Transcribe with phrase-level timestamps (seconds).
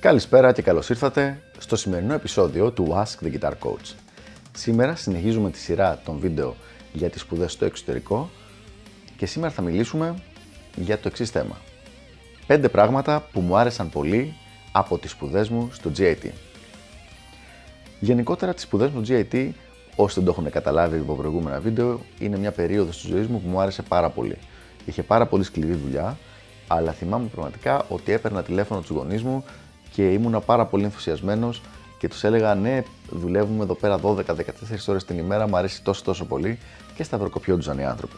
[0.00, 3.94] Καλησπέρα και καλώς ήρθατε στο σημερινό επεισόδιο του Ask the Guitar Coach.
[4.52, 6.56] Σήμερα συνεχίζουμε τη σειρά των βίντεο
[6.92, 8.30] για τις σπουδές στο εξωτερικό
[9.16, 10.14] και σήμερα θα μιλήσουμε
[10.76, 11.56] για το εξής θέμα.
[12.46, 14.34] 5 πράγματα που μου άρεσαν πολύ
[14.72, 16.30] από τις σπουδές μου στο GIT.
[18.00, 19.48] Γενικότερα τις σπουδές μου στο GIT,
[19.96, 23.48] όσοι δεν το έχουν καταλάβει από προηγούμενα βίντεο, είναι μια περίοδος της ζωής μου που
[23.48, 24.36] μου άρεσε πάρα πολύ.
[24.84, 26.18] Είχε πάρα πολύ σκληρή δουλειά,
[26.66, 29.44] αλλά θυμάμαι πραγματικά ότι έπαιρνα τηλέφωνο τους γονείς μου
[29.92, 31.62] και ήμουνα πάρα πολύ ενθουσιασμένος
[31.98, 34.22] και τους έλεγα: Ναι, δουλεύουμε εδώ πέρα 12-14
[34.86, 36.58] ώρες την ημέρα, μου αρέσει τόσο τόσο πολύ
[36.94, 38.14] και σταυροκοπιόντουσαν οι άνθρωποι.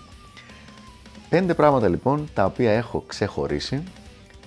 [1.29, 3.83] Πέντε πράγματα λοιπόν τα οποία έχω ξεχωρίσει,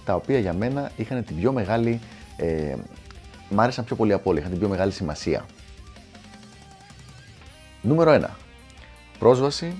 [0.06, 2.00] τα οποία για μένα είχαν την πιο μεγάλη.
[2.38, 2.76] Ε,
[3.50, 5.46] μ' άρεσαν πιο πολύ από όλα, είχαν την πιο μεγάλη σημασία.
[7.82, 8.30] Νούμερο 1.
[9.20, 9.76] Πρόσβαση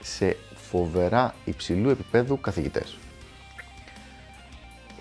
[0.00, 2.96] σε φοβερά υψηλού επίπεδου καθηγητές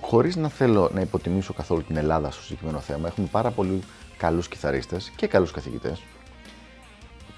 [0.09, 3.81] χωρίς να θέλω να υποτιμήσω καθόλου την Ελλάδα στο συγκεκριμένο θέμα, έχουμε πάρα πολύ
[4.17, 6.03] καλούς κιθαρίστες και καλούς καθηγητές.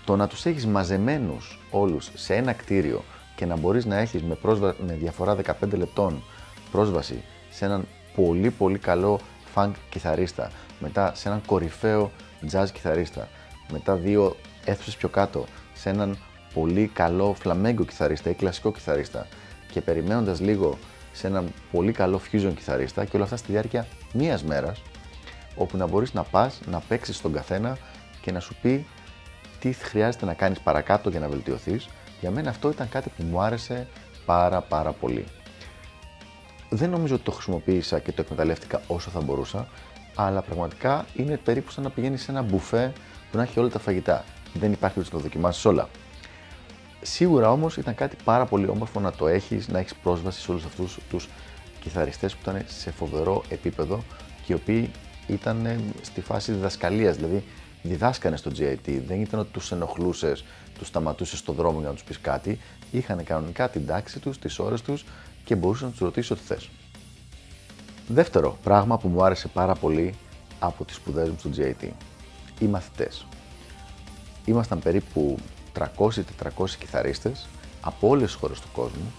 [0.05, 3.03] Το να τους έχεις μαζεμένους όλους σε ένα κτίριο
[3.36, 4.75] και να μπορείς να έχεις με, πρόσβα...
[4.86, 6.23] με διαφορά 15 λεπτών
[6.72, 9.20] πρόσβαση σε έναν πολύ πολύ καλό
[9.55, 12.11] funk κιθαρίστα, μετά σε έναν κορυφαίο
[12.52, 13.27] jazz κιθαρίστα,
[13.71, 14.35] μετά δύο
[14.66, 16.17] αίθουσες πιο κάτω σε έναν
[16.53, 19.27] πολύ καλό φλαμέγκο κιθαρίστα ή κλασικό κιθαρίστα
[19.71, 20.77] και περιμένοντας λίγο
[21.13, 24.81] σε έναν πολύ καλό fusion κιθαρίστα και όλα αυτά στη διάρκεια μίας μέρας,
[25.55, 27.77] όπου να μπορείς να πας, να παίξεις στον καθένα
[28.21, 28.86] και να σου πει
[29.59, 31.89] τι χρειάζεται να κάνεις παρακάτω για να βελτιωθείς.
[32.19, 33.88] Για μένα αυτό ήταν κάτι που μου άρεσε
[34.25, 35.25] πάρα πάρα πολύ.
[36.73, 39.67] Δεν νομίζω ότι το χρησιμοποίησα και το εκμεταλλεύτηκα όσο θα μπορούσα,
[40.16, 42.94] αλλά πραγματικά είναι περίπου σαν να πηγαίνει σε ένα μπουφέ
[43.31, 44.23] που να έχει όλα τα φαγητά.
[44.53, 45.89] Δεν υπάρχει να το δοκιμάσεις όλα.
[47.02, 50.66] Σίγουρα όμως ήταν κάτι πάρα πολύ όμορφο να το έχεις, να έχεις πρόσβαση σε όλους
[50.66, 51.30] αυτούς τους
[51.80, 54.03] κιθαριστές που ήταν σε φοβερό επίπεδο
[54.45, 54.92] και οι οποίοι
[55.27, 57.15] ήταν στη φάση διδασκαλίας.
[57.15, 57.43] Δηλαδή,
[57.81, 59.02] διδάσκανε στο GIT.
[59.08, 60.43] Δεν ήταν ότι τους ενοχλούσες,
[60.77, 62.59] τους σταματούσες στον δρόμο για να τους πεις κάτι.
[62.92, 65.05] Είχαν κανονικά την τάξη τους, τις ώρες τους
[65.43, 66.70] και μπορούσε να τους ρωτήσεις ό,τι θες.
[68.08, 70.14] Δεύτερο πράγμα που μου άρεσε πάρα πολύ
[70.59, 71.89] από τις σπουδές μου στο GIT.
[72.59, 73.25] Οι μαθητές.
[74.45, 75.37] Ήμασταν περίπου
[75.73, 77.47] 300-400 κιθαρίστες
[77.81, 79.11] από όλες τις χώρες του κόσμου,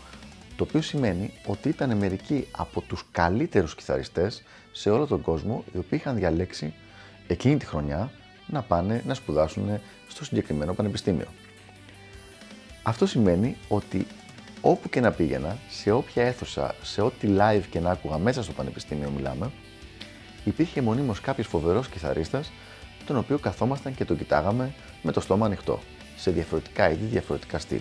[0.56, 5.78] το οποίο σημαίνει ότι ήταν μερικοί από τους καλύτερους κιθαριστές σε όλο τον κόσμο, οι
[5.78, 6.74] οποίοι είχαν διαλέξει
[7.26, 8.10] εκείνη τη χρονιά
[8.52, 11.26] να πάνε να σπουδάσουν στο συγκεκριμένο πανεπιστήμιο.
[12.82, 14.06] Αυτό σημαίνει ότι
[14.60, 18.52] όπου και να πήγαινα, σε όποια αίθουσα, σε ό,τι live και να άκουγα μέσα στο
[18.52, 19.50] πανεπιστήμιο μιλάμε,
[20.44, 22.50] υπήρχε μονίμως κάποιος φοβερός κιθαρίστας,
[23.06, 25.80] τον οποίο καθόμασταν και τον κοιτάγαμε με το στόμα ανοιχτό
[26.16, 27.80] σε διαφορετικά είδη, διαφορετικά στυλ.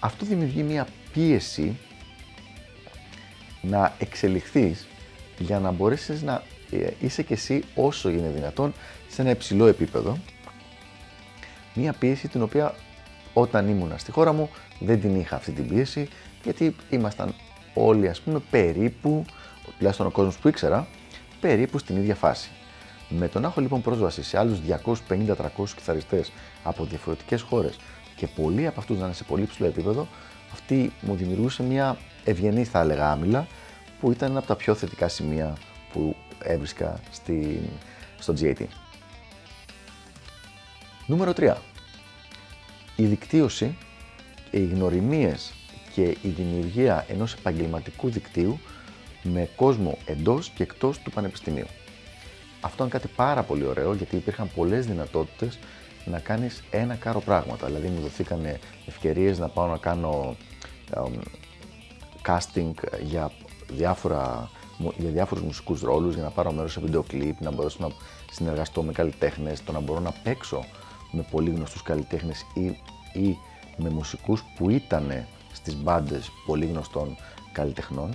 [0.00, 1.76] Αυτό δημιουργεί μια πίεση
[3.62, 4.86] να εξελιχθείς
[5.38, 6.53] για να μπορέσεις να ε,
[7.00, 8.74] είσαι και εσύ όσο είναι δυνατόν
[9.08, 10.18] σε ένα υψηλό επίπεδο.
[11.74, 12.74] Μια πίεση την οποία
[13.32, 16.08] όταν ήμουνα στη χώρα μου δεν την είχα αυτή την πίεση
[16.42, 17.34] γιατί ήμασταν
[17.74, 19.24] όλοι ας πούμε περίπου,
[19.76, 20.86] τουλάχιστον ο κόσμος που ήξερα,
[21.40, 22.50] περίπου στην ίδια φάση.
[23.08, 24.58] Με το να έχω λοιπόν πρόσβαση σε άλλους
[25.08, 25.34] 250-300
[25.76, 26.32] κιθαριστές
[26.62, 27.76] από διαφορετικές χώρες
[28.16, 30.08] και πολλοί από αυτούς να είναι σε πολύ ψηλό επίπεδο,
[30.52, 33.46] αυτή μου δημιουργούσε μια ευγενή, θα έλεγα, άμυλα
[34.00, 35.56] που ήταν ένα από τα πιο θετικά σημεία
[35.94, 37.60] που έβρισκα στη,
[38.18, 38.64] στο GAT.
[41.06, 41.54] Νούμερο 3.
[42.96, 43.76] Η δικτύωση,
[44.50, 45.52] οι γνωριμίες
[45.94, 48.58] και η δημιουργία ενός επαγγελματικού δικτύου
[49.22, 51.66] με κόσμο εντός και εκτός του πανεπιστημίου.
[52.60, 55.58] Αυτό είναι κάτι πάρα πολύ ωραίο γιατί υπήρχαν πολλές δυνατότητες
[56.04, 57.66] να κάνεις ένα κάρο πράγματα.
[57.66, 60.36] Δηλαδή, μου δοθήκαν ευκαιρίες να πάω να κάνω
[62.26, 62.72] casting
[63.02, 63.30] για,
[63.70, 64.50] διάφορα,
[64.96, 67.88] για διάφορους μουσικούς ρόλους, για να πάρω μέρος σε βίντεο κλιπ, να μπορέσω να
[68.32, 70.64] συνεργαστώ με καλλιτέχνες, το να μπορώ να παίξω
[71.10, 72.64] με πολύ γνωστούς καλλιτέχνες ή,
[73.20, 73.38] ή
[73.76, 77.16] με μουσικούς που ήταν στις μπάντες πολύ γνωστών
[77.52, 78.14] καλλιτεχνών.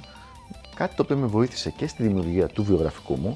[0.76, 3.36] Κάτι το οποίο με βοήθησε και στη δημιουργία του βιογραφικού μου,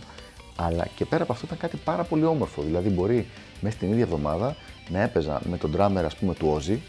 [0.56, 2.62] αλλά και πέρα από αυτό ήταν κάτι πάρα πολύ όμορφο.
[2.62, 3.28] Δηλαδή, μπορεί
[3.62, 4.56] μέσα στην ίδια εβδομάδα
[4.90, 6.82] να έπαιζα με τον drummer, ας πούμε, του Όζη,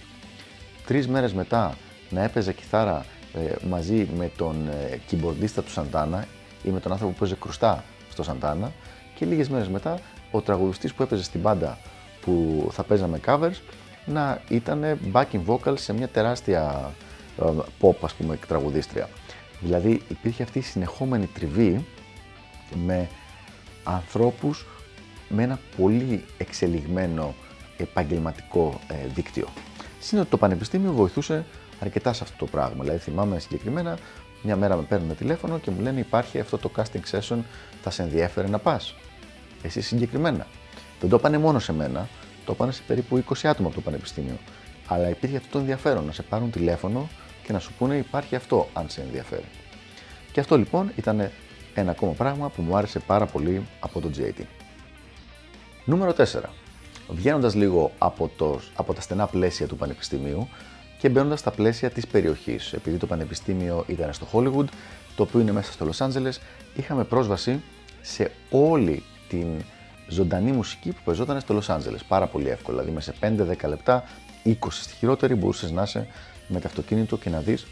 [0.87, 1.77] τρεις μέρες μετά
[2.11, 3.24] να έπαιζα κιθάρα ε,
[3.69, 6.27] μαζί με τον ε, keyboardista του Σαντάνα
[6.63, 8.73] ή με τον άνθρωπο που παίζει κρουστά στο Σαντάνα
[9.15, 9.99] και λίγες μέρες μετά
[10.31, 11.79] ο τραγουδιστής που έπαιζε στην μπάντα
[12.21, 13.61] που θα παίζαμε covers
[14.07, 16.93] να ήταν backing vocal σε μια τεράστια
[17.43, 17.45] ε,
[17.81, 19.09] pop ας πούμε τραγουδίστρια.
[19.61, 21.87] Δηλαδή υπήρχε αυτή η συνεχόμενη τριβή
[22.87, 23.09] με
[23.85, 24.67] ανθρώπους
[25.29, 27.35] με ένα πολύ εξελιγμένο
[27.77, 29.49] επαγγελματικό ε, δίκτυο.
[30.01, 31.45] Συν ότι το πανεπιστήμιο βοηθούσε
[31.81, 32.83] αρκετά σε αυτό το πράγμα.
[32.83, 33.99] Δηλαδή, θυμάμαι συγκεκριμένα,
[34.43, 37.39] μια μέρα με παίρνουν τηλέφωνο και μου λένε: Υπάρχει αυτό το casting session,
[37.83, 38.95] θα σε ενδιαφέρει να πας.
[39.63, 40.47] Εσύ συγκεκριμένα.
[41.01, 42.09] Δεν το πάνε μόνο σε μένα,
[42.45, 44.39] το πάνε σε περίπου 20 άτομα από το πανεπιστήμιο.
[44.87, 47.09] Αλλά υπήρχε αυτό το ενδιαφέρον να σε πάρουν τηλέφωνο
[47.45, 49.49] και να σου πούνε: Υπάρχει αυτό, αν σε ενδιαφέρει.
[50.33, 51.31] Και αυτό λοιπόν ήταν
[51.75, 54.43] ένα ακόμα πράγμα που μου άρεσε πάρα πολύ από το GAT.
[55.85, 56.25] Νούμερο 4.
[57.09, 60.49] Βγαίνοντας λίγο από, το, από τα στενά πλαίσια του πανεπιστημίου
[60.99, 62.73] και μπαίνοντας στα πλαίσια της περιοχής.
[62.73, 64.67] Επειδή το πανεπιστήμιο ήταν στο Hollywood,
[65.17, 66.33] το οποίο είναι μέσα στο Los Angeles,
[66.75, 67.63] είχαμε πρόσβαση
[68.03, 69.47] σε όλη την
[70.09, 72.01] ζωντανή μουσική που παίζονταν στο Los Angeles.
[72.09, 72.79] Πάρα πολύ εύκολα.
[72.79, 73.19] Δηλαδή, μέσα σε
[73.65, 74.05] 5-10 λεπτά,
[74.45, 76.07] 20 στη χειρότερη, μπορούσες να είσαι
[76.49, 77.67] με το αυτοκίνητο και να δεις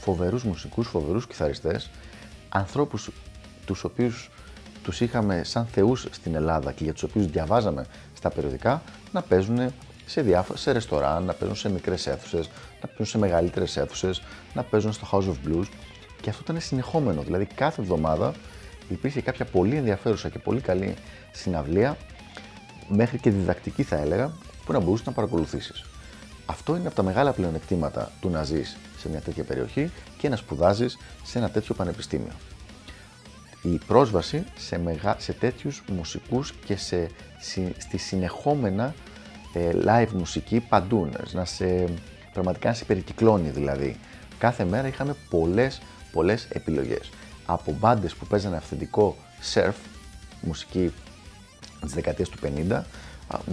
[0.00, 1.90] φοβερούς μουσικούς, φοβερούς κιθαριστές,
[2.48, 3.10] ανθρώπους
[3.66, 4.30] τους οποίους
[4.82, 7.86] τους είχαμε σαν θεούς στην Ελλάδα και για τους οποίους διαβάζαμε
[8.16, 8.82] στα περιοδικά
[9.12, 9.72] να παίζουν
[10.08, 12.50] σε διάφορα, σε ρεστοράν, να παίζουν σε μικρές αίθουσες,
[12.80, 14.22] να παίζουν σε μεγαλύτερες αίθουσες,
[14.54, 15.66] να παίζουν στο House of Blues.
[16.20, 17.22] Και αυτό ήταν συνεχόμενο.
[17.22, 18.34] Δηλαδή κάθε εβδομάδα
[18.88, 20.94] υπήρχε κάποια πολύ ενδιαφέρουσα και πολύ καλή
[21.32, 21.96] συναυλία,
[22.88, 24.32] μέχρι και διδακτική θα έλεγα,
[24.64, 25.84] που να μπορούσες να παρακολουθήσεις.
[26.46, 30.36] Αυτό είναι από τα μεγάλα πλεονεκτήματα του να ζεις σε μια τέτοια περιοχή και να
[30.36, 32.32] σπουδάζεις σε ένα τέτοιο πανεπιστήμιο
[33.62, 35.16] η πρόσβαση σε, μεγα...
[35.18, 37.10] σε τέτοιους μουσικούς και σε...
[37.78, 38.92] στη συνεχόμενα ε,
[39.84, 41.84] live μουσική παντού, να σε...
[42.32, 43.96] πραγματικά να σε περικυκλώνει δηλαδή.
[44.38, 45.80] Κάθε μέρα είχαμε πολλές,
[46.12, 47.10] πολλές επιλογές.
[47.46, 49.16] Από μπάντες που παίζανε αυθεντικό
[49.54, 49.74] surf,
[50.40, 50.92] μουσική
[51.80, 52.38] της δεκαετίας του
[52.68, 52.82] 50,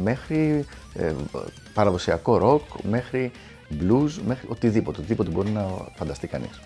[0.03, 1.13] μέχρι ε,
[1.73, 3.31] παραδοσιακό rock, μέχρι
[3.71, 5.65] blues, μέχρι οτιδήποτε, οτιδήποτε μπορεί να
[5.95, 6.59] φανταστεί κανείς.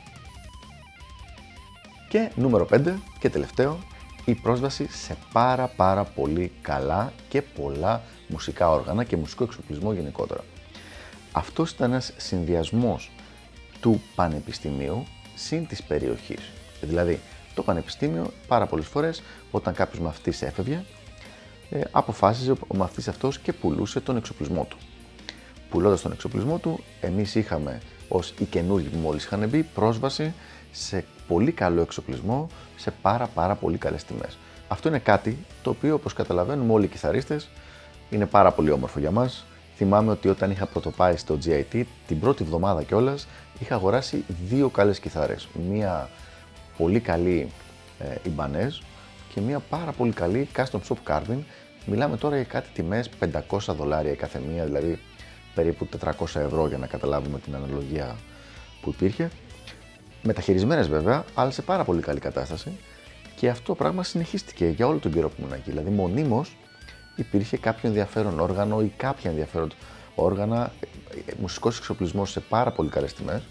[2.09, 3.79] Και νούμερο 5 και τελευταίο,
[4.29, 10.43] η πρόσβαση σε πάρα πάρα πολύ καλά και πολλά μουσικά όργανα και μουσικό εξοπλισμό γενικότερα.
[11.31, 13.11] Αυτός ήταν ένας συνδυασμός
[13.81, 15.05] του πανεπιστημίου
[15.35, 16.51] συν της περιοχής.
[16.81, 17.19] Δηλαδή,
[17.53, 19.21] το πανεπιστήμιο πάρα πολλές φορές
[19.51, 20.83] όταν κάποιος μαθητής έφευγε,
[21.69, 24.77] ε, αποφάσιζε ο μαθητής αυτός και πουλούσε τον εξοπλισμό του.
[25.69, 30.33] Πουλώντας τον εξοπλισμό του, εμείς είχαμε ως οι καινούργοι που μόλις είχαν μπει πρόσβαση
[30.71, 34.37] σε πολύ καλό εξοπλισμό, σε πάρα πάρα πολύ καλές τιμές.
[34.67, 37.49] Αυτό είναι κάτι το οποίο όπως καταλαβαίνουμε όλοι οι κιθαρίστες
[38.09, 39.45] είναι πάρα πολύ όμορφο για μας.
[39.75, 43.27] Θυμάμαι ότι όταν είχα πρωτοπάει στο GIT, την πρώτη εβδομάδα κιόλας
[43.59, 45.47] είχα αγοράσει δύο καλές κιθάρες.
[45.69, 46.09] Μία
[46.77, 47.51] πολύ καλή
[47.99, 48.81] ε, Ibanez
[49.33, 51.39] και μία πάρα πολύ καλή Custom Shop Carvin.
[51.85, 53.09] Μιλάμε τώρα για κάτι τιμές
[53.49, 54.99] 500 δολάρια η κάθε μία, δηλαδή
[55.55, 58.15] περίπου 400 ευρώ για να καταλάβουμε την αναλογία
[58.81, 59.29] που υπήρχε
[60.29, 62.71] μεταχειρισμένες βέβαια, αλλά σε πάρα πολύ καλή κατάσταση.
[63.35, 65.69] Και αυτό το πράγμα συνεχίστηκε για όλο τον καιρό που ήμουν εκεί.
[65.69, 66.57] Δηλαδή, μονίμως
[67.15, 69.71] υπήρχε κάποιο ενδιαφέρον όργανο ή κάποια ενδιαφέρον
[70.15, 70.71] όργανα,
[71.39, 73.41] μουσικός εξοπλισμός σε πάρα πολύ καλές τιμές.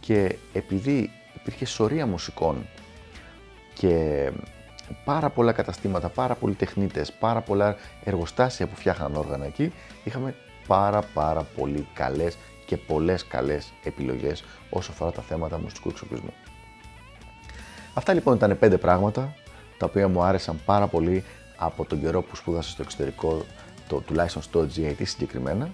[0.00, 2.66] Και επειδή υπήρχε σωρία μουσικών
[3.74, 4.30] και
[5.04, 9.72] πάρα πολλά καταστήματα, πάρα πολλοί τεχνίτες, πάρα πολλά εργοστάσια που φτιάχναν όργανα εκεί,
[10.04, 10.34] είχαμε
[10.66, 12.36] πάρα πάρα πολύ καλές
[12.66, 16.32] και πολλές καλές επιλογές όσο αφορά τα θέματα μουσικού εξοπλισμού.
[17.94, 19.34] Αυτά λοιπόν ήταν πέντε πράγματα
[19.78, 21.24] τα οποία μου άρεσαν πάρα πολύ
[21.56, 23.44] από τον καιρό που σπούδασα στο εξωτερικό,
[23.88, 25.68] το, τουλάχιστον στο GIT συγκεκριμένα.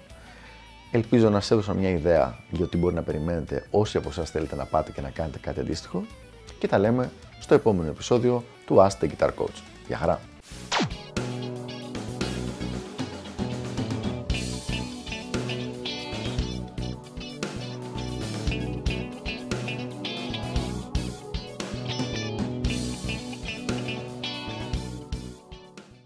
[0.90, 4.56] Ελπίζω να σας έδωσα μια ιδέα για τι μπορεί να περιμένετε όσοι από εσάς θέλετε
[4.56, 6.04] να πάτε και να κάνετε κάτι αντίστοιχο
[6.58, 9.62] και τα λέμε στο επόμενο επεισόδιο του Ask the Guitar Coach.
[9.86, 10.20] Γεια χαρά!